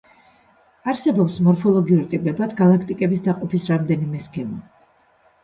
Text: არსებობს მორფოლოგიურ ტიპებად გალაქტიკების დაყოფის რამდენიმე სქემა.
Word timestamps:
არსებობს 0.93 1.35
მორფოლოგიურ 1.47 2.07
ტიპებად 2.15 2.57
გალაქტიკების 2.63 3.23
დაყოფის 3.29 3.69
რამდენიმე 3.75 4.25
სქემა. 4.27 4.61